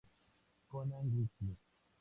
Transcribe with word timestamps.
Conan 0.69 1.05
Wiki 1.13 1.47